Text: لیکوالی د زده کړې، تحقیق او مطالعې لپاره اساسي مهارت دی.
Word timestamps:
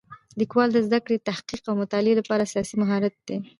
لیکوالی 0.39 0.71
د 0.73 0.77
زده 0.87 0.99
کړې، 1.05 1.23
تحقیق 1.29 1.63
او 1.67 1.75
مطالعې 1.81 2.13
لپاره 2.19 2.41
اساسي 2.47 2.75
مهارت 2.81 3.15
دی. 3.27 3.37